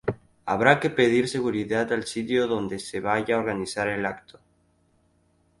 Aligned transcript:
habrá 0.47 0.79
que 0.79 0.89
pedir 0.89 1.27
seguridad 1.27 1.93
al 1.93 2.05
sitio 2.05 2.47
dónde 2.47 2.79
se 2.79 2.99
vaya 2.99 3.35
a 3.35 3.37
organizar 3.39 3.87
el 3.87 4.03
acto 4.07 4.39